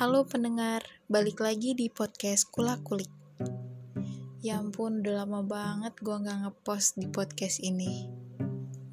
Halo 0.00 0.24
pendengar, 0.24 0.80
balik 1.12 1.44
lagi 1.44 1.76
di 1.76 1.92
podcast 1.92 2.48
Kula 2.48 2.80
Kulik. 2.80 3.12
Ya 4.40 4.56
ampun, 4.56 5.04
udah 5.04 5.28
lama 5.28 5.44
banget 5.44 5.92
gue 6.00 6.16
gak 6.24 6.40
ngepost 6.40 6.96
di 6.96 7.04
podcast 7.04 7.60
ini. 7.60 8.08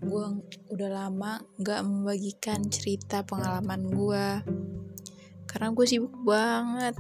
Gue 0.04 0.44
udah 0.68 0.90
lama 0.92 1.40
gak 1.64 1.88
membagikan 1.88 2.68
cerita 2.68 3.24
pengalaman 3.24 3.88
gue. 3.88 4.28
Karena 5.48 5.72
gue 5.72 5.86
sibuk 5.88 6.12
banget. 6.28 7.00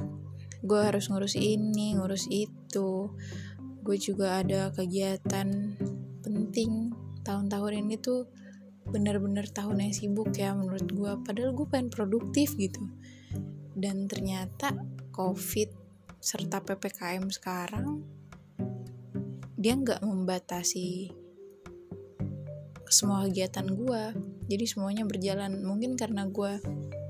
Gue 0.64 0.88
harus 0.88 1.12
ngurus 1.12 1.36
ini, 1.36 2.00
ngurus 2.00 2.32
itu. 2.32 3.12
Gue 3.84 4.00
juga 4.00 4.40
ada 4.40 4.72
kegiatan 4.72 5.76
penting. 6.24 6.96
Tahun-tahun 7.28 7.84
ini 7.84 8.00
tuh 8.00 8.24
bener-bener 8.88 9.52
tahun 9.52 9.84
yang 9.84 9.92
sibuk 9.92 10.32
ya 10.32 10.56
menurut 10.56 10.88
gue. 10.88 11.12
Padahal 11.28 11.52
gue 11.52 11.68
pengen 11.68 11.92
produktif 11.92 12.56
gitu 12.56 12.88
dan 13.78 14.10
ternyata 14.10 14.74
covid 15.14 15.70
serta 16.18 16.66
ppkm 16.66 17.30
sekarang 17.30 18.02
dia 19.54 19.78
nggak 19.78 20.02
membatasi 20.02 21.14
semua 22.90 23.28
kegiatan 23.30 23.68
gue 23.68 24.04
jadi 24.48 24.66
semuanya 24.66 25.04
berjalan. 25.04 25.60
Mungkin 25.64 26.00
karena 26.00 26.24
gue 26.28 26.60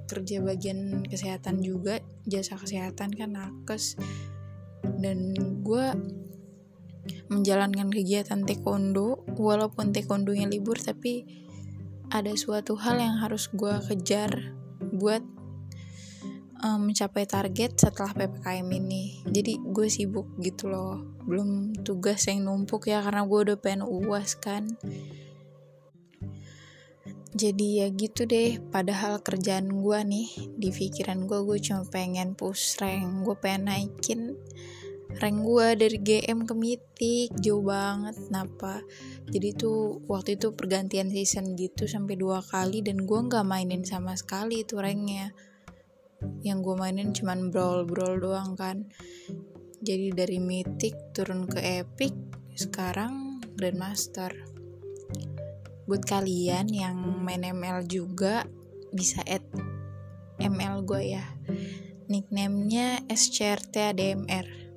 kerja 0.09 0.41
bagian 0.41 1.05
kesehatan 1.05 1.61
juga 1.61 2.01
jasa 2.25 2.57
kesehatan 2.57 3.13
kan 3.13 3.37
nakes. 3.37 3.93
Dan 4.81 5.37
gue 5.61 5.85
menjalankan 7.29 7.93
kegiatan 7.93 8.43
taekwondo 8.43 9.23
walaupun 9.37 9.93
taekwondonya 9.93 10.49
libur 10.49 10.75
tapi 10.81 11.23
ada 12.09 12.33
suatu 12.35 12.75
hal 12.79 12.99
yang 12.99 13.19
harus 13.19 13.47
gue 13.51 13.75
kejar 13.91 14.57
buat 14.95 15.21
um, 16.63 16.89
mencapai 16.89 17.25
target 17.29 17.77
setelah 17.77 18.13
ppkm 18.13 18.67
ini. 18.73 19.21
Jadi 19.27 19.59
gue 19.61 19.87
sibuk 19.89 20.27
gitu 20.41 20.69
loh. 20.71 21.01
Belum 21.25 21.73
tugas 21.81 22.25
yang 22.29 22.47
numpuk 22.47 22.89
ya 22.89 23.03
karena 23.03 23.25
gue 23.25 23.39
udah 23.51 23.57
pengen 23.59 23.85
uas 23.85 24.37
kan. 24.37 24.77
Jadi 27.37 27.85
ya 27.85 27.87
gitu 27.93 28.25
deh 28.25 28.57
padahal 28.73 29.21
kerjaan 29.21 29.69
gue 29.69 29.99
nih 30.01 30.29
di 30.57 30.73
pikiran 30.73 31.29
gue 31.29 31.45
gue 31.45 31.57
cuma 31.61 31.85
pengen 31.85 32.33
push 32.33 32.81
rank. 32.81 33.27
Gue 33.27 33.35
pengen 33.37 33.69
naikin 33.69 34.33
rank 35.17 35.37
gue 35.45 35.67
dari 35.77 35.97
GM 36.01 36.43
ke 36.43 36.53
Mythic 36.57 37.29
jauh 37.39 37.61
banget 37.61 38.15
kenapa? 38.27 38.81
Jadi 39.29 39.49
tuh 39.53 40.01
waktu 40.09 40.39
itu 40.39 40.53
pergantian 40.57 41.13
season 41.13 41.53
gitu 41.53 41.85
sampai 41.85 42.17
dua 42.17 42.41
kali 42.41 42.81
dan 42.81 43.05
gue 43.05 43.19
nggak 43.19 43.45
mainin 43.45 43.85
sama 43.85 44.17
sekali 44.17 44.65
itu 44.65 44.79
ranknya 44.79 45.31
yang 46.41 46.65
gue 46.65 46.75
mainin 46.77 47.13
cuman 47.13 47.53
brawl 47.53 47.85
brawl 47.85 48.17
doang 48.17 48.57
kan. 48.57 48.89
Jadi 49.81 50.09
dari 50.13 50.41
mythic 50.41 51.13
turun 51.13 51.45
ke 51.45 51.83
epic 51.83 52.13
sekarang 52.57 53.43
grandmaster. 53.55 54.33
Buat 55.85 56.03
kalian 56.03 56.67
yang 56.73 56.97
main 57.23 57.45
ML 57.45 57.85
juga 57.85 58.43
bisa 58.89 59.21
add 59.23 59.45
ML 60.41 60.83
gue 60.83 61.01
ya. 61.15 61.25
Nicknamenya 62.07 63.03
SCRTADMR 63.11 64.67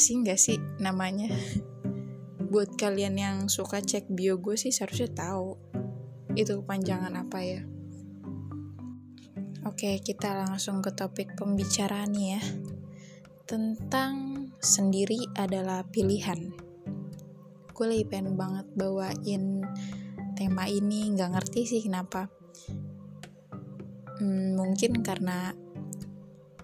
asing 0.00 0.24
gak 0.24 0.40
sih 0.40 0.56
namanya? 0.80 1.28
Buat 2.52 2.80
kalian 2.80 3.20
yang 3.20 3.36
suka 3.52 3.84
cek 3.84 4.08
bio 4.08 4.40
gue 4.40 4.56
sih 4.56 4.72
seharusnya 4.72 5.12
tahu 5.12 5.60
itu 6.34 6.56
kepanjangan 6.62 7.12
apa 7.20 7.38
ya 7.44 7.60
Oke, 9.60 10.00
kita 10.00 10.32
langsung 10.32 10.80
ke 10.80 10.88
topik 10.88 11.36
pembicaraan 11.36 12.16
ya. 12.16 12.40
Tentang 13.44 14.48
sendiri 14.56 15.28
adalah 15.36 15.84
pilihan. 15.84 16.48
Gue 17.76 17.84
lagi 17.84 18.08
pengen 18.08 18.40
banget 18.40 18.64
bawain 18.72 19.60
tema 20.32 20.64
ini, 20.64 21.12
nggak 21.12 21.36
ngerti 21.36 21.68
sih 21.68 21.84
kenapa. 21.84 22.32
Hmm, 24.16 24.56
mungkin 24.56 25.04
karena 25.04 25.52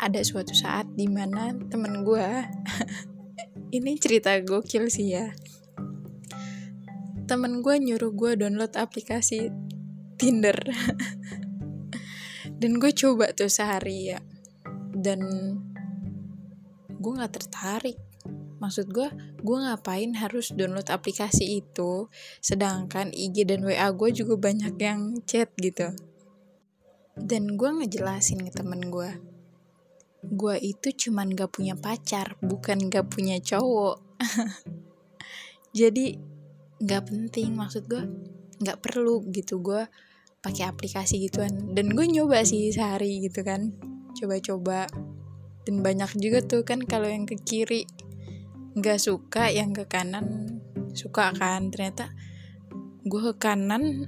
ada 0.01 0.21
suatu 0.25 0.57
saat 0.57 0.89
di 0.97 1.05
mana 1.05 1.53
temen 1.69 2.01
gue, 2.01 2.29
ini 3.77 3.93
cerita 4.01 4.41
gokil 4.41 4.89
sih 4.89 5.21
ya. 5.21 5.37
Temen 7.29 7.61
gue 7.61 7.77
nyuruh 7.77 8.17
gue 8.17 8.41
download 8.41 8.73
aplikasi 8.73 9.53
Tinder. 10.17 10.57
dan 12.57 12.81
gue 12.81 12.93
coba 12.93 13.33
tuh 13.37 13.53
sehari 13.53 14.17
ya. 14.17 14.21
Dan 14.97 15.21
gue 16.89 17.13
nggak 17.13 17.35
tertarik. 17.37 18.01
Maksud 18.57 18.89
gue 18.89 19.09
gue 19.45 19.59
ngapain 19.61 20.17
harus 20.17 20.57
download 20.57 20.89
aplikasi 20.89 21.61
itu? 21.61 22.09
Sedangkan 22.41 23.13
IG 23.13 23.45
dan 23.45 23.61
WA 23.61 23.93
gue 23.93 24.11
juga 24.17 24.41
banyak 24.41 24.75
yang 24.81 25.21
chat 25.29 25.53
gitu. 25.61 25.93
Dan 27.17 27.61
gue 27.61 27.69
ngejelasin 27.69 28.41
ke 28.49 28.51
temen 28.57 28.89
gue. 28.89 29.21
Gue 30.27 30.57
itu 30.59 30.91
cuman 31.07 31.37
gak 31.37 31.53
punya 31.53 31.77
pacar 31.77 32.41
bukan 32.41 32.89
gak 32.89 33.13
punya 33.13 33.37
cowok. 33.39 34.01
Jadi 35.79 36.17
gak 36.81 37.13
penting. 37.13 37.53
Maksud 37.53 37.85
gue 37.85 38.03
gak 38.65 38.81
perlu 38.81 39.21
gitu. 39.29 39.61
Gue 39.61 39.85
pakai 40.47 40.71
aplikasi 40.71 41.27
gituan. 41.27 41.75
Dan 41.75 41.91
gue 41.99 42.07
nyoba 42.07 42.47
sih 42.47 42.71
sehari 42.71 43.19
gitu 43.27 43.43
kan. 43.43 43.75
Coba-coba. 44.15 44.87
Dan 45.67 45.83
banyak 45.83 46.23
juga 46.23 46.39
tuh 46.47 46.63
kan 46.63 46.87
kalau 46.87 47.11
yang 47.11 47.27
ke 47.27 47.35
kiri 47.43 47.91
nggak 48.79 49.03
suka 49.03 49.51
yang 49.51 49.75
ke 49.75 49.91
kanan 49.91 50.63
suka 50.95 51.35
kan. 51.35 51.75
Ternyata 51.75 52.15
gue 53.03 53.21
ke 53.35 53.35
kanan 53.43 54.07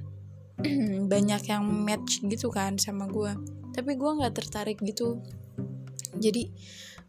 banyak 1.11 1.43
yang 1.51 1.67
match 1.67 2.23
gitu 2.23 2.47
kan 2.47 2.79
sama 2.79 3.11
gue. 3.11 3.35
Tapi 3.75 3.99
gue 3.99 4.11
nggak 4.23 4.39
tertarik 4.39 4.79
gitu. 4.79 5.19
Jadi 6.15 6.47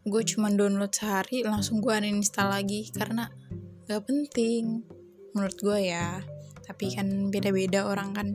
gue 0.03 0.21
cuma 0.27 0.51
download 0.51 0.91
sehari 0.91 1.47
langsung 1.47 1.79
gue 1.79 1.95
uninstall 1.95 2.51
lagi 2.51 2.91
karena 2.91 3.31
gak 3.87 4.03
penting 4.03 4.83
menurut 5.31 5.55
gue 5.55 5.79
ya. 5.87 6.19
Tapi 6.67 6.91
kan 6.91 7.31
beda-beda 7.31 7.87
orang 7.87 8.11
kan 8.11 8.27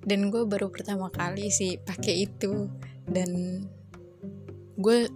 dan 0.00 0.32
gue 0.32 0.48
baru 0.48 0.72
pertama 0.72 1.12
kali 1.12 1.52
sih 1.52 1.76
pakai 1.76 2.24
itu. 2.28 2.68
Dan 3.04 3.62
gue 4.80 5.08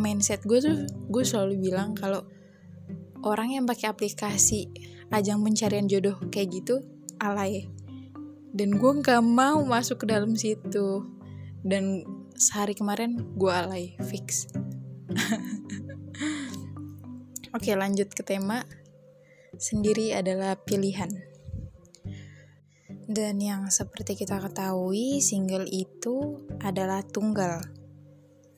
mindset 0.00 0.40
gue 0.48 0.58
tuh 0.64 0.88
gue 1.12 1.24
selalu 1.24 1.60
bilang 1.60 1.92
kalau 1.92 2.24
orang 3.20 3.52
yang 3.52 3.64
pakai 3.68 3.92
aplikasi 3.92 4.72
ajang 5.12 5.44
pencarian 5.44 5.84
jodoh 5.84 6.16
kayak 6.32 6.62
gitu 6.62 6.80
alay. 7.20 7.68
Dan 8.54 8.78
gue 8.78 8.92
nggak 9.02 9.20
mau 9.20 9.60
masuk 9.66 10.04
ke 10.04 10.06
dalam 10.08 10.32
situ. 10.38 11.04
Dan 11.64 12.04
sehari 12.36 12.72
kemarin 12.72 13.36
gue 13.36 13.52
alay 13.52 13.96
fix. 14.08 14.48
Oke 17.56 17.70
lanjut 17.76 18.08
ke 18.10 18.24
tema. 18.24 18.64
Sendiri 19.54 20.10
adalah 20.10 20.58
pilihan 20.58 21.33
dan 23.04 23.36
yang 23.36 23.68
seperti 23.68 24.16
kita 24.16 24.40
ketahui, 24.40 25.20
single 25.20 25.68
itu 25.68 26.40
adalah 26.64 27.04
tunggal. 27.04 27.60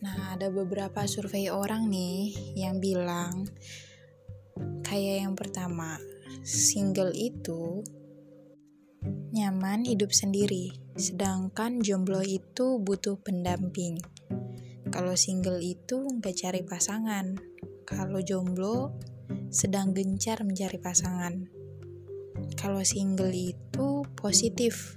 Nah, 0.03 0.39
ada 0.39 0.53
beberapa 0.55 1.03
survei 1.11 1.51
orang 1.51 1.91
nih 1.91 2.55
yang 2.55 2.79
bilang 2.79 3.51
kayak 4.87 5.27
yang 5.27 5.35
pertama, 5.35 5.99
single 6.47 7.11
itu 7.11 7.83
nyaman 9.35 9.83
hidup 9.83 10.15
sendiri, 10.15 10.71
sedangkan 10.95 11.83
jomblo 11.83 12.23
itu 12.23 12.79
butuh 12.79 13.19
pendamping. 13.19 13.99
Kalau 14.95 15.19
single 15.19 15.59
itu 15.59 16.07
nggak 16.07 16.37
cari 16.39 16.63
pasangan, 16.63 17.35
kalau 17.83 18.23
jomblo 18.23 18.95
sedang 19.51 19.91
gencar 19.91 20.47
mencari 20.47 20.79
pasangan 20.79 21.66
kalau 22.57 22.83
single 22.83 23.33
itu 23.33 24.03
positif. 24.19 24.97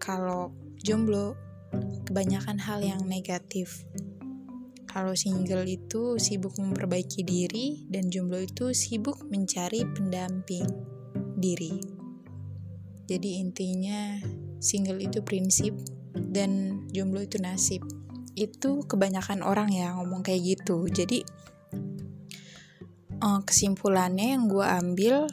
Kalau 0.00 0.52
jomblo 0.84 1.36
kebanyakan 2.04 2.60
hal 2.60 2.84
yang 2.84 3.02
negatif. 3.08 3.84
Kalau 4.84 5.16
single 5.18 5.66
itu 5.66 6.22
sibuk 6.22 6.54
memperbaiki 6.54 7.26
diri 7.26 7.82
dan 7.90 8.14
jomblo 8.14 8.38
itu 8.38 8.70
sibuk 8.70 9.26
mencari 9.26 9.82
pendamping 9.90 10.66
diri. 11.34 11.82
Jadi 13.04 13.42
intinya 13.42 14.22
single 14.62 15.02
itu 15.02 15.20
prinsip 15.26 15.74
dan 16.14 16.82
jomblo 16.94 17.26
itu 17.26 17.42
nasib. 17.42 17.82
Itu 18.38 18.86
kebanyakan 18.86 19.42
orang 19.42 19.74
ya 19.74 19.98
ngomong 19.98 20.22
kayak 20.22 20.58
gitu. 20.58 20.86
Jadi 20.86 21.26
eh, 23.18 23.40
kesimpulannya 23.42 24.38
yang 24.38 24.46
gue 24.46 24.62
ambil 24.62 25.26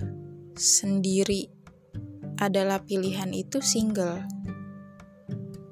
sendiri 0.55 1.47
adalah 2.41 2.81
pilihan 2.81 3.29
itu 3.31 3.61
single. 3.61 4.25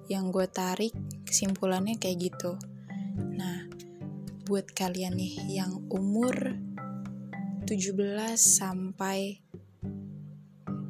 yang 0.09 0.33
gue 0.33 0.49
tarik 0.49 0.89
kesimpulannya 1.21 2.01
kayak 2.01 2.33
gitu. 2.33 2.57
Nah 3.37 3.69
buat 4.49 4.65
kalian 4.73 5.13
nih 5.13 5.61
yang 5.61 5.85
umur 5.93 6.57
17 7.69 7.93
sampai 8.33 9.45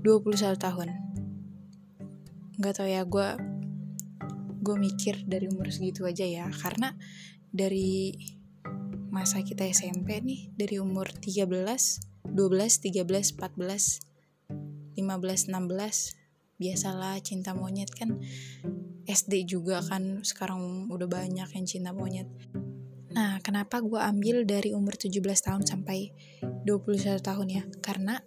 21 0.08 0.56
tahun. 0.56 0.96
Nggak 2.56 2.74
tau 2.80 2.88
ya 2.88 3.04
gue 3.04 3.30
gue 4.64 4.76
mikir 4.80 5.28
dari 5.28 5.52
umur 5.52 5.68
segitu 5.68 6.08
aja 6.08 6.24
ya. 6.24 6.48
Karena 6.48 6.96
dari 7.52 8.16
masa 9.12 9.44
kita 9.44 9.68
SMP 9.68 10.24
nih 10.24 10.56
dari 10.56 10.80
umur 10.80 11.12
13 11.12 12.19
12 12.34 13.06
13 13.06 13.38
14 13.38 14.10
15 15.00 15.52
16 15.52 16.20
biasalah 16.60 17.18
cinta 17.24 17.56
monyet 17.56 17.90
kan. 17.96 18.20
SD 19.10 19.48
juga 19.50 19.82
kan 19.82 20.22
sekarang 20.22 20.86
udah 20.92 21.08
banyak 21.10 21.50
yang 21.50 21.66
cinta 21.66 21.96
monyet. 21.96 22.30
Nah 23.16 23.42
kenapa 23.42 23.82
gue 23.82 23.98
ambil 23.98 24.46
dari 24.46 24.76
umur 24.76 24.94
17 24.94 25.18
tahun 25.24 25.64
sampai 25.66 26.14
21 26.68 27.18
tahun 27.18 27.48
ya? 27.50 27.64
Karena 27.82 28.22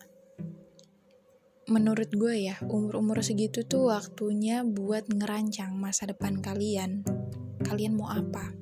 menurut 1.71 2.11
gue 2.11 2.35
ya 2.51 2.59
umur-umur 2.67 3.23
segitu 3.23 3.63
tuh 3.63 3.95
waktunya 3.95 4.67
buat 4.67 5.07
ngerancang 5.07 5.77
masa 5.79 6.11
depan 6.11 6.43
kalian. 6.43 7.07
Kalian 7.63 7.95
mau 7.95 8.11
apa 8.11 8.62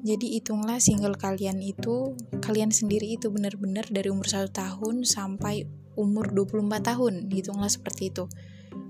jadi 0.00 0.40
hitunglah 0.40 0.80
single 0.80 1.12
kalian 1.12 1.60
itu 1.60 2.16
kalian 2.40 2.72
sendiri 2.72 3.20
itu 3.20 3.28
benar-benar 3.28 3.84
dari 3.92 4.08
umur 4.08 4.24
satu 4.24 4.48
tahun 4.48 5.04
sampai 5.04 5.68
umur 5.92 6.32
24 6.32 6.80
tahun. 6.80 7.28
Hitunglah 7.28 7.68
seperti 7.68 8.08
itu. 8.08 8.24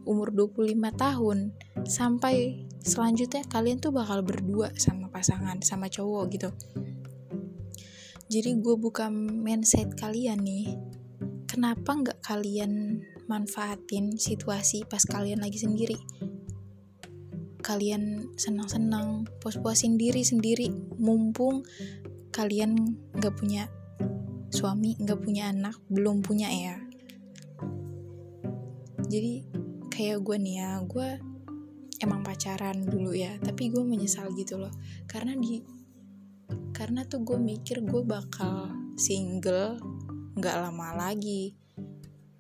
Umur 0.07 0.31
25 0.31 0.71
tahun 0.95 1.51
sampai 1.83 2.63
selanjutnya 2.79 3.43
kalian 3.51 3.83
tuh 3.83 3.91
bakal 3.91 4.23
berdua 4.23 4.71
sama 4.79 5.11
pasangan 5.11 5.59
sama 5.67 5.91
cowok 5.91 6.25
gitu. 6.31 6.51
Jadi 8.31 8.63
gue 8.63 8.77
buka 8.79 9.11
mindset 9.11 9.99
kalian 9.99 10.47
nih 10.47 10.79
kenapa 11.51 11.91
nggak 11.99 12.19
kalian 12.23 13.03
manfaatin 13.27 14.15
situasi 14.15 14.87
pas 14.87 15.03
kalian 15.03 15.43
lagi 15.43 15.59
sendiri 15.59 15.99
kalian 17.61 18.33
senang-senang 18.37 19.29
puas-puasin 19.39 20.01
diri 20.01 20.25
sendiri. 20.25 20.73
Mumpung 20.99 21.63
kalian 22.33 22.97
nggak 23.17 23.35
punya 23.37 23.69
suami 24.51 24.99
nggak 24.99 25.21
punya 25.23 25.53
anak 25.53 25.79
belum 25.87 26.25
punya 26.25 26.49
ya. 26.51 26.77
Jadi 29.11 29.45
kayak 29.93 30.23
gue 30.25 30.37
nih 30.39 30.57
ya 30.63 30.71
gue 30.87 31.09
emang 32.01 32.25
pacaran 32.25 32.81
dulu 32.87 33.13
ya 33.13 33.37
tapi 33.43 33.69
gue 33.69 33.85
menyesal 33.85 34.33
gitu 34.35 34.59
loh. 34.59 34.73
Karena 35.07 35.37
di 35.37 35.63
karena 36.75 37.05
tuh 37.05 37.23
gue 37.23 37.39
mikir 37.39 37.85
gue 37.85 38.03
bakal 38.03 38.73
single 38.97 39.79
nggak 40.35 40.57
lama 40.57 40.97
lagi. 40.97 41.55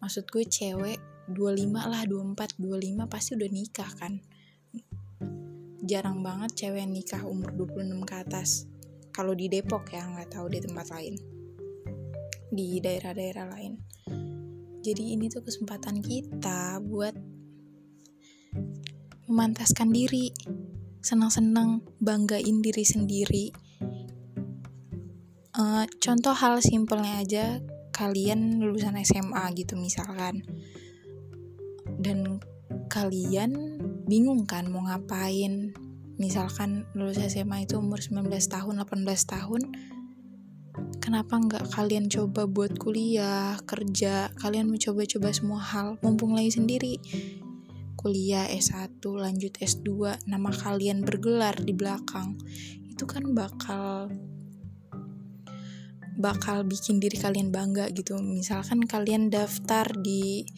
Maksud 0.00 0.26
gue 0.32 0.48
cewek 0.48 0.98
25 1.30 1.70
lah 1.70 2.02
24 2.08 2.58
25 2.58 3.06
pasti 3.06 3.30
udah 3.38 3.50
nikah 3.52 3.90
kan 3.94 4.18
jarang 5.90 6.22
banget 6.22 6.54
cewek 6.54 6.86
nikah 6.86 7.26
umur 7.26 7.50
26 7.58 8.06
ke 8.06 8.14
atas. 8.14 8.70
Kalau 9.10 9.34
di 9.34 9.50
Depok 9.50 9.90
ya 9.90 10.06
nggak 10.06 10.38
tahu 10.38 10.46
di 10.46 10.62
tempat 10.62 10.86
lain. 10.94 11.18
Di 12.54 12.78
daerah-daerah 12.78 13.50
lain. 13.50 13.74
Jadi 14.86 15.18
ini 15.18 15.26
tuh 15.26 15.42
kesempatan 15.42 15.98
kita 15.98 16.78
buat 16.78 17.12
memantaskan 19.26 19.90
diri, 19.90 20.30
senang-senang, 21.02 21.82
banggain 21.98 22.62
diri 22.62 22.86
sendiri. 22.86 23.46
Uh, 25.54 25.84
contoh 25.98 26.32
hal 26.32 26.62
simpelnya 26.62 27.20
aja, 27.20 27.46
kalian 27.92 28.62
lulusan 28.62 28.96
SMA 29.02 29.52
gitu 29.58 29.76
misalkan, 29.76 30.42
dan 32.00 32.40
kalian 32.88 33.69
bingung 34.10 34.42
kan 34.42 34.66
mau 34.66 34.82
ngapain, 34.82 35.70
misalkan 36.18 36.82
lulus 36.98 37.22
SMA 37.22 37.62
itu 37.70 37.78
umur 37.78 38.02
19 38.02 38.26
tahun, 38.26 38.82
18 38.82 39.06
tahun, 39.06 39.62
kenapa 40.98 41.38
nggak 41.38 41.70
kalian 41.70 42.10
coba 42.10 42.50
buat 42.50 42.74
kuliah, 42.74 43.54
kerja, 43.62 44.34
kalian 44.34 44.66
mencoba-coba 44.66 45.30
semua 45.30 45.62
hal, 45.62 45.94
mumpung 46.02 46.34
lagi 46.34 46.58
sendiri. 46.58 46.98
Kuliah 47.94 48.48
S1 48.48 48.98
lanjut 49.04 49.60
S2 49.60 50.24
nama 50.24 50.50
kalian 50.50 51.04
bergelar 51.04 51.54
di 51.60 51.76
belakang. 51.76 52.34
Itu 52.88 53.04
kan 53.04 53.36
bakal 53.36 54.08
bakal 56.16 56.64
bikin 56.64 56.96
diri 56.96 57.20
kalian 57.20 57.52
bangga 57.52 57.92
gitu. 57.92 58.16
Misalkan 58.20 58.88
kalian 58.88 59.28
daftar 59.28 59.84
di 60.00 60.48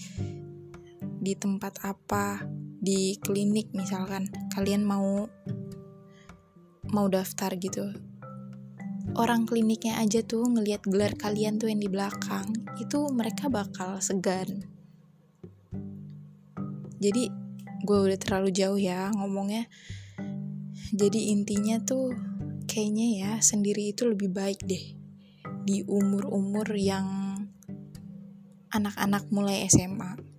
di 1.22 1.34
tempat 1.38 1.82
apa 1.82 2.46
di 2.82 3.14
klinik 3.22 3.70
misalkan 3.78 4.26
kalian 4.50 4.82
mau 4.82 5.30
mau 6.90 7.06
daftar 7.06 7.54
gitu. 7.54 7.94
Orang 9.14 9.46
kliniknya 9.46 10.02
aja 10.02 10.18
tuh 10.26 10.50
ngelihat 10.50 10.82
gelar 10.90 11.14
kalian 11.14 11.62
tuh 11.62 11.70
yang 11.70 11.78
di 11.78 11.86
belakang 11.86 12.50
itu 12.82 13.06
mereka 13.14 13.46
bakal 13.46 14.02
segan. 14.02 14.66
Jadi 16.98 17.30
gue 17.86 17.98
udah 18.02 18.18
terlalu 18.18 18.50
jauh 18.50 18.78
ya 18.78 19.14
ngomongnya. 19.14 19.70
Jadi 20.90 21.30
intinya 21.30 21.78
tuh 21.78 22.10
kayaknya 22.66 23.06
ya 23.14 23.32
sendiri 23.38 23.94
itu 23.94 24.10
lebih 24.10 24.34
baik 24.34 24.58
deh 24.66 24.98
di 25.62 25.86
umur-umur 25.86 26.66
yang 26.74 27.06
anak-anak 28.74 29.30
mulai 29.30 29.70
SMA 29.70 30.31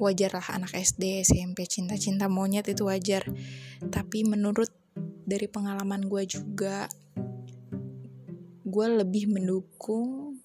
wajar 0.00 0.32
lah 0.32 0.56
anak 0.56 0.72
SD 0.72 1.22
SMP 1.22 1.68
cinta-cinta 1.68 2.26
monyet 2.26 2.66
itu 2.72 2.88
wajar. 2.88 3.28
Tapi 3.92 4.24
menurut 4.24 4.72
dari 5.28 5.46
pengalaman 5.46 6.08
gue 6.08 6.24
juga 6.26 6.88
gue 8.70 8.86
lebih 9.02 9.26
mendukung 9.30 10.38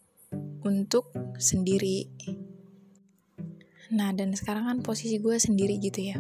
untuk 0.66 1.14
sendiri. 1.38 2.10
Nah 3.94 4.10
dan 4.12 4.34
sekarang 4.34 4.66
kan 4.66 4.82
posisi 4.82 5.22
gue 5.22 5.38
sendiri 5.38 5.78
gitu 5.80 6.02
ya. 6.14 6.18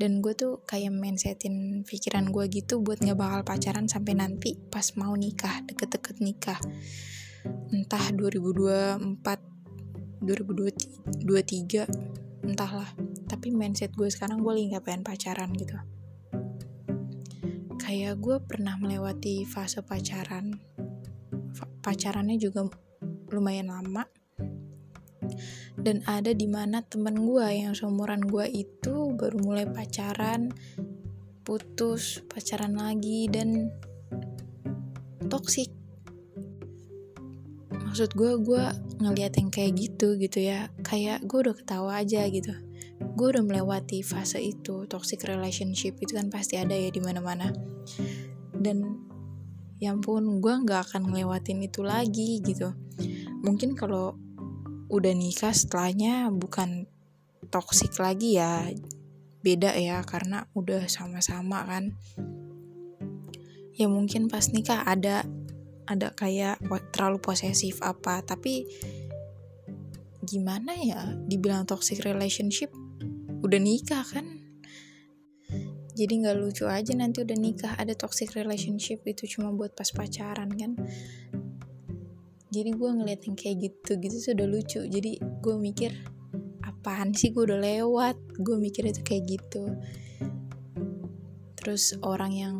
Dan 0.00 0.24
gue 0.24 0.32
tuh 0.32 0.64
kayak 0.64 0.96
mindsetin 0.96 1.84
pikiran 1.84 2.32
gue 2.32 2.48
gitu 2.48 2.80
buat 2.80 3.04
gak 3.04 3.20
bakal 3.20 3.44
pacaran 3.44 3.84
sampai 3.84 4.16
nanti 4.16 4.56
pas 4.56 4.96
mau 4.96 5.12
nikah 5.12 5.60
Deket-deket 5.68 6.24
nikah. 6.24 6.56
Entah 7.68 8.08
2024 8.16 10.24
2023 10.24 12.29
Entahlah. 12.44 12.90
Tapi 13.26 13.54
mindset 13.54 13.94
gue 13.94 14.10
sekarang 14.10 14.42
gue 14.44 14.52
lagi 14.52 14.66
gak 14.74 14.84
pengen 14.84 15.02
pacaran 15.06 15.50
gitu. 15.54 15.76
Kayak 17.80 18.20
gue 18.20 18.36
pernah 18.44 18.76
melewati 18.76 19.48
fase 19.48 19.80
pacaran. 19.80 20.60
Pacarannya 21.80 22.36
juga 22.36 22.68
lumayan 23.32 23.72
lama. 23.72 24.04
Dan 25.80 26.04
ada 26.04 26.36
di 26.36 26.44
mana 26.44 26.84
temen 26.84 27.24
gue 27.24 27.46
yang 27.48 27.72
seumuran 27.72 28.26
gue 28.28 28.44
itu 28.52 29.16
baru 29.16 29.38
mulai 29.40 29.64
pacaran 29.64 30.52
putus 31.50 32.20
pacaran 32.28 32.76
lagi 32.76 33.26
dan 33.26 33.72
toksik 35.26 35.79
maksud 37.90 38.14
gue 38.14 38.38
gue 38.38 38.64
ngeliat 39.02 39.34
yang 39.34 39.50
kayak 39.50 39.74
gitu 39.74 40.14
gitu 40.14 40.38
ya. 40.38 40.70
Kayak 40.86 41.26
gue 41.26 41.42
udah 41.42 41.58
ketawa 41.58 41.98
aja 41.98 42.22
gitu. 42.30 42.54
Gue 43.18 43.34
udah 43.34 43.42
melewati 43.42 44.06
fase 44.06 44.38
itu 44.38 44.86
toxic 44.86 45.26
relationship 45.26 45.98
itu 45.98 46.14
kan 46.14 46.30
pasti 46.30 46.54
ada 46.54 46.70
ya 46.70 46.86
di 46.94 47.02
mana 47.02 47.18
mana 47.18 47.50
dan 48.54 49.00
ya 49.82 49.96
ampun 49.96 50.38
gue 50.38 50.54
nggak 50.54 50.86
akan 50.86 51.10
ngelewatin 51.10 51.66
itu 51.66 51.82
lagi 51.82 52.38
gitu. 52.46 52.70
Mungkin 53.42 53.74
kalau 53.74 54.14
udah 54.86 55.10
nikah 55.10 55.50
setelahnya 55.50 56.30
bukan 56.30 56.86
toksik 57.50 57.98
lagi 57.98 58.38
ya 58.38 58.70
beda 59.42 59.74
ya 59.74 59.98
karena 60.06 60.46
udah 60.54 60.86
sama-sama 60.86 61.66
kan. 61.66 61.98
Ya 63.74 63.90
mungkin 63.90 64.30
pas 64.30 64.52
nikah 64.54 64.84
ada 64.86 65.24
ada 65.90 66.14
kayak 66.14 66.62
terlalu 66.94 67.18
posesif 67.18 67.82
apa. 67.82 68.22
Tapi 68.22 68.62
gimana 70.22 70.78
ya 70.78 71.10
dibilang 71.26 71.66
toxic 71.66 72.06
relationship 72.06 72.70
udah 73.42 73.58
nikah 73.58 74.06
kan? 74.06 74.38
Jadi 75.98 76.22
nggak 76.22 76.38
lucu 76.38 76.64
aja 76.70 76.94
nanti 76.94 77.26
udah 77.26 77.34
nikah 77.34 77.74
ada 77.74 77.92
toxic 77.98 78.32
relationship 78.38 79.02
itu 79.04 79.26
cuma 79.26 79.50
buat 79.50 79.74
pas 79.74 79.90
pacaran 79.90 80.48
kan. 80.54 80.78
Jadi 82.50 82.70
gue 82.74 82.90
ngeliat 82.90 83.26
yang 83.26 83.36
kayak 83.38 83.68
gitu 83.68 83.98
gitu 83.98 84.16
sudah 84.32 84.46
lucu. 84.46 84.82
Jadi 84.86 85.18
gue 85.18 85.56
mikir 85.58 85.92
apaan 86.62 87.12
sih 87.12 87.34
gue 87.34 87.42
udah 87.42 87.60
lewat? 87.60 88.16
Gue 88.38 88.56
mikir 88.56 88.86
itu 88.86 89.02
kayak 89.02 89.24
gitu. 89.28 89.76
Terus 91.58 91.94
orang 92.00 92.32
yang 92.32 92.56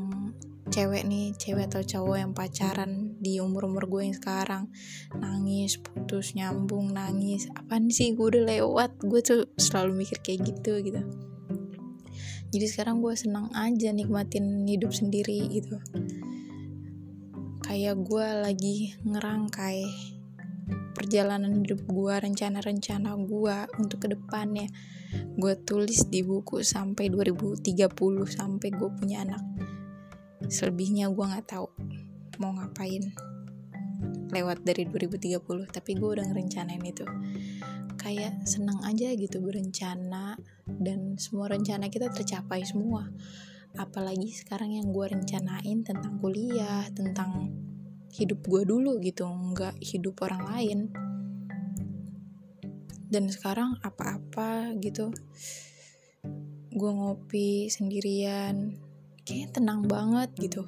cewek 0.70 1.02
nih 1.02 1.34
cewek 1.34 1.66
atau 1.66 1.82
cowok 1.82 2.16
yang 2.20 2.32
pacaran 2.36 3.09
di 3.20 3.36
umur 3.36 3.68
umur 3.68 3.84
gue 3.86 4.08
yang 4.08 4.16
sekarang. 4.16 4.72
Nangis 5.12 5.76
putus 5.76 6.32
nyambung 6.32 6.96
nangis. 6.96 7.46
Apaan 7.52 7.92
sih? 7.92 8.16
Gue 8.16 8.32
udah 8.32 8.44
lewat. 8.48 8.96
Gue 9.04 9.20
tuh 9.20 9.52
selalu 9.60 10.02
mikir 10.02 10.24
kayak 10.24 10.48
gitu 10.48 10.80
gitu. 10.80 11.04
Jadi 12.50 12.66
sekarang 12.66 12.98
gue 12.98 13.14
senang 13.14 13.52
aja 13.54 13.94
nikmatin 13.94 14.66
hidup 14.66 14.90
sendiri 14.90 15.46
gitu. 15.52 15.78
Kayak 17.62 18.02
gue 18.02 18.26
lagi 18.42 18.76
ngerangkai 19.06 19.86
perjalanan 20.96 21.62
hidup 21.62 21.86
gue 21.86 22.14
rencana-rencana 22.18 23.14
gue 23.22 23.56
untuk 23.78 23.98
ke 24.02 24.08
depannya 24.10 24.66
gue 25.38 25.54
tulis 25.62 26.06
di 26.10 26.26
buku 26.26 26.66
sampai 26.66 27.06
2030 27.10 27.62
sampai 28.26 28.68
gue 28.74 28.90
punya 28.98 29.22
anak. 29.22 29.42
Selebihnya 30.50 31.06
gue 31.14 31.22
nggak 31.22 31.46
tahu 31.46 31.70
mau 32.40 32.56
ngapain 32.56 33.04
lewat 34.32 34.64
dari 34.64 34.88
2030 34.88 35.44
tapi 35.68 35.90
gue 35.94 36.08
udah 36.16 36.24
ngerencanain 36.24 36.80
itu. 36.80 37.04
Kayak 38.00 38.48
seneng 38.48 38.80
aja 38.80 39.12
gitu 39.12 39.44
berencana 39.44 40.40
dan 40.64 41.20
semua 41.20 41.52
rencana 41.52 41.92
kita 41.92 42.08
tercapai 42.08 42.64
semua. 42.64 43.04
Apalagi 43.76 44.32
sekarang 44.32 44.72
yang 44.72 44.88
gue 44.88 45.04
rencanain 45.04 45.84
tentang 45.84 46.16
kuliah 46.16 46.88
tentang 46.96 47.52
hidup 48.10 48.40
gue 48.48 48.64
dulu 48.64 48.96
gitu 49.04 49.28
nggak 49.28 49.76
hidup 49.84 50.16
orang 50.24 50.42
lain. 50.48 50.78
Dan 53.10 53.28
sekarang 53.28 53.76
apa-apa 53.84 54.72
gitu 54.80 55.12
gue 56.70 56.90
ngopi 56.94 57.66
sendirian 57.68 58.78
kayaknya 59.26 59.48
tenang 59.50 59.82
banget 59.84 60.30
gitu 60.38 60.62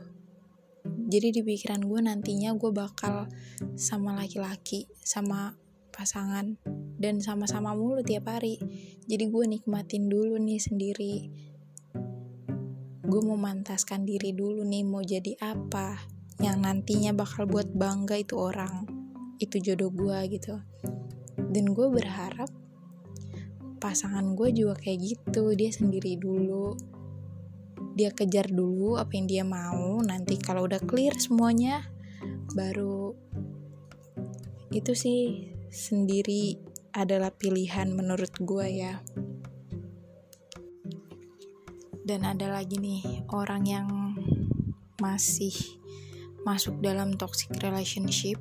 jadi 1.13 1.29
di 1.29 1.45
pikiran 1.45 1.85
gue 1.85 2.01
nantinya 2.09 2.57
gue 2.57 2.73
bakal 2.73 3.29
sama 3.77 4.17
laki-laki 4.17 4.89
sama 5.05 5.53
pasangan 5.93 6.57
dan 6.97 7.21
sama-sama 7.21 7.77
mulu 7.77 8.01
tiap 8.01 8.33
hari. 8.33 8.57
Jadi 9.05 9.29
gue 9.29 9.45
nikmatin 9.45 10.09
dulu 10.09 10.41
nih 10.41 10.57
sendiri. 10.57 11.15
Gue 13.05 13.21
mau 13.21 13.37
mantaskan 13.37 14.09
diri 14.09 14.33
dulu 14.33 14.65
nih 14.65 14.89
mau 14.89 15.05
jadi 15.05 15.37
apa 15.37 16.01
yang 16.41 16.65
nantinya 16.65 17.13
bakal 17.13 17.45
buat 17.45 17.69
bangga 17.69 18.17
itu 18.17 18.41
orang 18.41 18.89
itu 19.37 19.61
jodoh 19.61 19.93
gue 19.93 20.17
gitu. 20.33 20.57
Dan 21.37 21.77
gue 21.77 21.93
berharap 21.93 22.49
pasangan 23.77 24.33
gue 24.33 24.49
juga 24.57 24.81
kayak 24.81 24.99
gitu 25.13 25.53
dia 25.53 25.69
sendiri 25.69 26.17
dulu 26.17 26.73
dia 27.93 28.11
kejar 28.13 28.49
dulu 28.49 28.97
apa 28.97 29.13
yang 29.15 29.27
dia 29.29 29.45
mau 29.45 30.01
nanti 30.01 30.41
kalau 30.41 30.65
udah 30.65 30.81
clear 30.85 31.13
semuanya 31.17 31.85
baru 32.57 33.13
itu 34.73 34.97
sih 34.97 35.53
sendiri 35.69 36.57
adalah 36.93 37.33
pilihan 37.33 37.93
menurut 37.93 38.33
gue 38.41 38.67
ya. 38.69 39.01
Dan 42.03 42.29
ada 42.29 42.53
lagi 42.53 42.77
nih 42.77 43.25
orang 43.33 43.63
yang 43.65 43.89
masih 45.01 45.55
masuk 46.43 46.77
dalam 46.83 47.15
toxic 47.15 47.49
relationship 47.63 48.37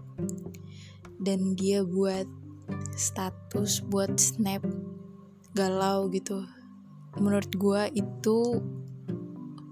dan 1.22 1.54
dia 1.54 1.86
buat 1.86 2.26
status 2.98 3.86
buat 3.88 4.18
snap 4.18 4.66
galau 5.54 6.10
gitu. 6.10 6.44
Menurut 7.20 7.52
gue 7.56 7.82
itu 7.96 8.60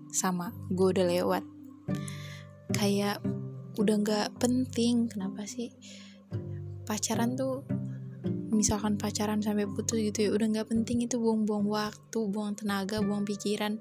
sama 0.10 0.54
gue 0.70 0.88
udah 0.94 1.06
lewat. 1.06 1.44
Kayak 2.74 3.22
udah 3.80 3.96
nggak 4.02 4.28
penting 4.42 5.10
kenapa 5.10 5.46
sih? 5.46 5.74
Pacaran 6.86 7.38
tuh 7.38 7.66
misalkan 8.50 8.98
pacaran 9.00 9.40
sampai 9.40 9.70
putus 9.70 10.02
gitu 10.02 10.28
ya 10.28 10.30
udah 10.36 10.48
nggak 10.52 10.68
penting 10.68 11.06
itu 11.06 11.16
buang-buang 11.22 11.70
waktu 11.70 12.20
buang 12.28 12.58
tenaga 12.58 13.00
buang 13.00 13.24
pikiran. 13.24 13.78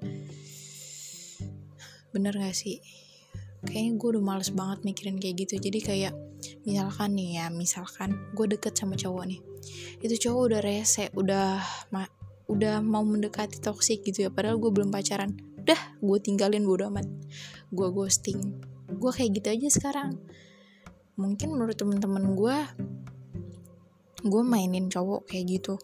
Bener 2.09 2.33
gak 2.33 2.57
sih? 2.57 2.81
Kayaknya 3.65 3.91
gue 3.99 4.09
udah 4.17 4.23
males 4.23 4.49
banget 4.55 4.87
mikirin 4.87 5.19
kayak 5.19 5.45
gitu. 5.45 5.61
Jadi 5.61 5.79
kayak 5.83 6.13
misalkan 6.63 7.13
nih 7.13 7.43
ya 7.43 7.45
misalkan 7.51 8.15
gue 8.33 8.45
deket 8.49 8.73
sama 8.73 8.95
cowok 8.95 9.25
nih. 9.29 9.41
Itu 9.99 10.15
cowok 10.15 10.41
udah 10.53 10.61
rese 10.63 11.11
udah 11.13 11.59
ma 11.93 12.07
udah 12.49 12.81
mau 12.81 13.05
mendekati 13.05 13.61
toksik 13.61 14.01
gitu 14.01 14.25
ya 14.25 14.29
padahal 14.33 14.57
gue 14.57 14.73
belum 14.73 14.89
pacaran 14.89 15.37
udah 15.69 16.01
gue 16.01 16.17
tinggalin 16.17 16.65
bodo 16.65 16.89
amat. 16.89 17.05
Gue 17.69 17.93
ghosting. 17.93 18.57
Gue 18.89 19.13
kayak 19.13 19.37
gitu 19.37 19.53
aja 19.53 19.69
sekarang. 19.69 20.17
Mungkin 21.13 21.53
menurut 21.53 21.77
temen-temen 21.77 22.33
gue 22.33 22.57
gue 24.25 24.41
mainin 24.41 24.89
cowok 24.89 25.29
kayak 25.29 25.61
gitu. 25.61 25.77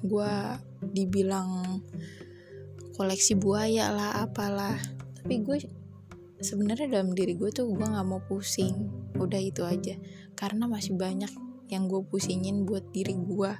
Gue 0.00 0.32
dibilang 0.80 1.84
koleksi 2.96 3.36
buaya 3.36 3.92
lah 3.92 4.24
apalah. 4.24 4.80
Tapi 5.20 5.44
gue 5.44 5.68
sebenarnya 6.40 6.88
dalam 6.88 7.12
diri 7.12 7.36
gue 7.36 7.52
tuh 7.52 7.68
gue 7.76 7.84
nggak 7.84 8.08
mau 8.08 8.24
pusing. 8.24 8.88
Udah 9.20 9.36
itu 9.36 9.68
aja. 9.68 10.00
Karena 10.32 10.64
masih 10.64 10.96
banyak 10.96 11.28
yang 11.68 11.92
gue 11.92 12.00
pusingin 12.08 12.64
buat 12.64 12.88
diri 12.88 13.20
gue 13.20 13.52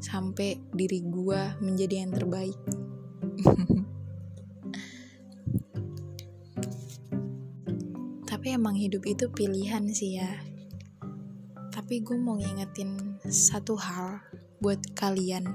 sampai 0.00 0.56
diri 0.72 1.04
gue 1.04 1.60
menjadi 1.60 2.00
yang 2.00 2.16
terbaik 2.16 2.56
tapi 8.46 8.62
emang 8.62 8.78
hidup 8.78 9.02
itu 9.10 9.26
pilihan 9.26 9.90
sih 9.90 10.22
ya. 10.22 10.38
Tapi 11.74 11.98
gue 11.98 12.14
mau 12.14 12.38
ngingetin 12.38 13.18
satu 13.26 13.74
hal 13.74 14.22
buat 14.62 14.78
kalian. 14.94 15.50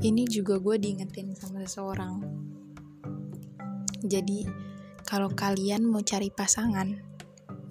Ini 0.00 0.24
juga 0.24 0.56
gue 0.56 0.80
diingetin 0.80 1.36
sama 1.36 1.60
seseorang. 1.68 2.24
Jadi 4.00 4.48
kalau 5.04 5.28
kalian 5.28 5.84
mau 5.84 6.00
cari 6.00 6.32
pasangan 6.32 6.96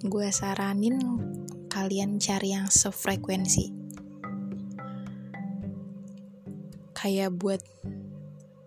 gue 0.06 0.28
saranin 0.30 0.96
kalian 1.66 2.22
cari 2.22 2.54
yang 2.54 2.70
sefrekuensi. 2.70 3.74
Kayak 6.94 7.34
buat 7.34 7.58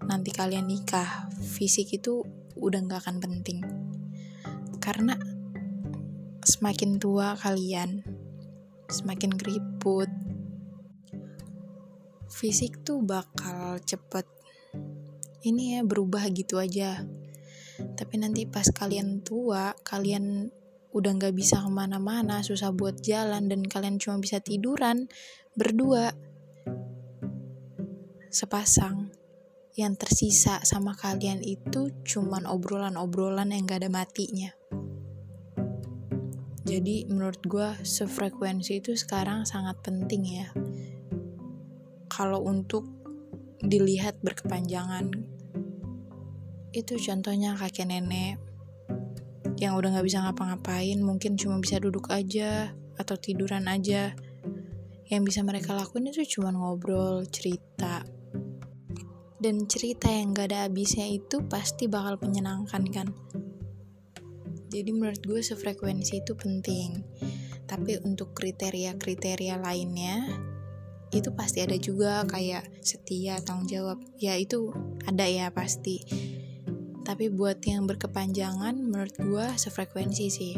nanti 0.08 0.32
kalian 0.36 0.68
nikah, 0.68 1.32
fisik 1.40 1.96
itu 1.96 2.24
udah 2.58 2.80
gak 2.86 3.08
akan 3.08 3.18
penting. 3.24 3.60
Karena 4.84 5.16
semakin 6.44 7.00
tua 7.00 7.40
kalian, 7.40 8.04
semakin 8.92 9.32
keriput, 9.40 10.12
fisik 12.28 12.84
tuh 12.84 13.00
bakal 13.00 13.80
cepet 13.80 14.28
ini 15.48 15.80
ya 15.80 15.82
berubah 15.88 16.28
gitu 16.32 16.60
aja. 16.60 17.04
Tapi 17.74 18.16
nanti 18.20 18.46
pas 18.46 18.68
kalian 18.70 19.24
tua, 19.24 19.74
kalian 19.82 20.52
udah 20.94 21.12
gak 21.18 21.34
bisa 21.34 21.64
ke 21.64 21.72
mana-mana, 21.74 22.46
susah 22.46 22.70
buat 22.70 23.02
jalan, 23.02 23.50
dan 23.50 23.66
kalian 23.66 23.98
cuma 23.98 24.22
bisa 24.22 24.38
tiduran 24.44 25.10
berdua 25.58 26.14
sepasang 28.34 29.14
yang 29.74 29.98
tersisa 29.98 30.62
sama 30.62 30.94
kalian 30.94 31.42
itu 31.42 31.90
cuman 32.06 32.46
obrolan-obrolan 32.46 33.50
yang 33.50 33.66
gak 33.66 33.82
ada 33.82 33.90
matinya. 33.90 34.54
Jadi 36.64 37.10
menurut 37.10 37.42
gue 37.42 37.70
sefrekuensi 37.82 38.80
itu 38.80 38.94
sekarang 38.94 39.50
sangat 39.50 39.82
penting 39.82 40.24
ya. 40.30 40.48
Kalau 42.08 42.46
untuk 42.46 42.86
dilihat 43.64 44.22
berkepanjangan. 44.22 45.10
Itu 46.76 47.00
contohnya 47.02 47.58
kakek 47.58 47.90
nenek 47.90 48.38
yang 49.58 49.80
udah 49.80 49.96
gak 49.96 50.06
bisa 50.06 50.20
ngapa-ngapain 50.22 51.00
mungkin 51.00 51.40
cuma 51.40 51.58
bisa 51.62 51.80
duduk 51.80 52.14
aja 52.14 52.76
atau 53.00 53.16
tiduran 53.18 53.66
aja. 53.66 54.14
Yang 55.10 55.22
bisa 55.34 55.40
mereka 55.42 55.74
lakuin 55.74 56.14
itu 56.14 56.26
cuma 56.38 56.54
ngobrol, 56.54 57.26
cerita, 57.28 58.06
dan 59.44 59.68
cerita 59.68 60.08
yang 60.08 60.32
gak 60.32 60.56
ada 60.56 60.72
habisnya 60.72 61.04
itu 61.04 61.44
pasti 61.52 61.92
bakal 61.92 62.16
menyenangkan 62.24 62.88
kan? 62.88 63.08
Jadi 64.72 64.90
menurut 64.96 65.20
gue 65.20 65.44
sefrekuensi 65.44 66.24
itu 66.24 66.32
penting. 66.40 67.04
Tapi 67.68 68.00
untuk 68.08 68.32
kriteria-kriteria 68.32 69.60
lainnya 69.60 70.32
itu 71.12 71.30
pasti 71.36 71.60
ada 71.60 71.76
juga 71.76 72.24
kayak 72.24 72.72
setia 72.80 73.36
tanggung 73.44 73.68
jawab. 73.68 74.00
Ya 74.16 74.40
itu 74.40 74.72
ada 75.04 75.28
ya 75.28 75.52
pasti. 75.52 76.00
Tapi 77.04 77.28
buat 77.28 77.60
yang 77.68 77.84
berkepanjangan 77.84 78.80
menurut 78.80 79.14
gue 79.20 79.46
sefrekuensi 79.60 80.26
sih. 80.32 80.56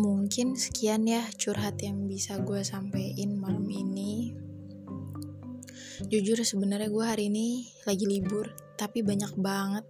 Mungkin 0.00 0.56
sekian 0.56 1.04
ya 1.04 1.20
curhat 1.36 1.84
yang 1.84 2.08
bisa 2.08 2.40
gue 2.40 2.64
sampein 2.64 3.36
malam 3.36 3.68
ini 3.68 4.25
jujur 6.06 6.38
sebenarnya 6.38 6.86
gue 6.86 7.02
hari 7.02 7.26
ini 7.26 7.66
lagi 7.82 8.06
libur 8.06 8.54
tapi 8.78 9.02
banyak 9.02 9.34
banget 9.34 9.82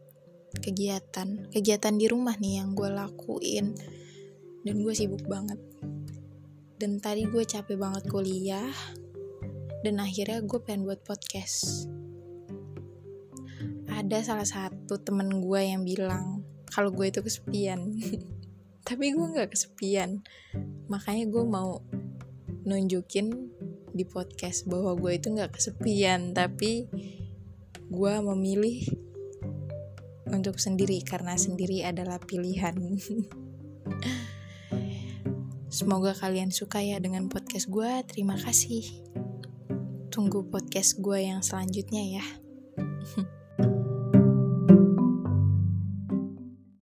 kegiatan 0.64 1.52
kegiatan 1.52 1.94
di 1.94 2.08
rumah 2.08 2.32
nih 2.40 2.64
yang 2.64 2.72
gue 2.72 2.88
lakuin. 2.88 3.76
Dan 4.66 4.82
gue 4.82 4.94
sibuk 4.96 5.22
banget. 5.28 5.60
Dan 6.80 6.98
tadi 6.98 7.28
gue 7.28 7.44
capek 7.46 7.78
banget 7.78 8.08
kuliah 8.10 8.72
dan 9.86 10.02
akhirnya 10.02 10.42
gue 10.42 10.58
pengen 10.58 10.88
buat 10.88 11.04
podcast. 11.06 11.86
Ada 13.86 14.26
salah 14.26 14.48
satu 14.48 14.98
temen 14.98 15.38
gue 15.38 15.60
yang 15.62 15.86
bilang 15.86 16.42
kalau 16.72 16.90
gue 16.90 17.12
itu 17.12 17.22
kesepian. 17.22 17.94
Tapi 18.88 19.14
gue 19.14 19.26
nggak 19.36 19.54
kesepian. 19.54 20.24
Makanya 20.90 21.30
gue 21.30 21.44
mau 21.46 21.78
nunjukin 22.66 23.55
di 23.96 24.04
podcast 24.04 24.68
bahwa 24.68 24.92
gue 24.94 25.16
itu 25.16 25.32
nggak 25.32 25.56
kesepian 25.56 26.36
tapi 26.36 26.86
gue 27.88 28.14
memilih 28.20 28.84
untuk 30.28 30.60
sendiri 30.60 31.00
karena 31.00 31.38
sendiri 31.38 31.86
adalah 31.86 32.20
pilihan. 32.20 32.76
Semoga 35.76 36.12
kalian 36.16 36.52
suka 36.52 36.82
ya 36.82 37.00
dengan 37.00 37.32
podcast 37.32 37.72
gue. 37.72 37.90
Terima 38.10 38.36
kasih. 38.36 38.84
Tunggu 40.12 40.48
podcast 40.48 41.00
gue 41.00 41.28
yang 41.28 41.44
selanjutnya 41.44 42.20
ya 42.20 42.26